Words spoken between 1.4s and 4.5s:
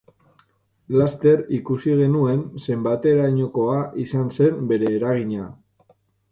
ikusi genuen zenbaterainokoa izan